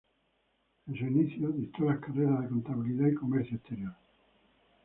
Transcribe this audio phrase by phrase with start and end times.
[0.87, 3.93] En sus inicios dictó las carreras de contabilidad y comercio exterior.